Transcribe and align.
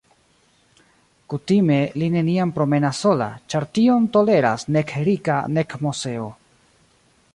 Kutime 1.33 1.77
li 2.01 2.07
neniam 2.15 2.53
promenas 2.55 3.01
sola, 3.05 3.27
ĉar 3.55 3.67
tion 3.79 4.09
toleras 4.17 4.67
nek 4.77 4.95
Rika, 5.09 5.37
nek 5.59 5.77
Moseo. 5.85 6.27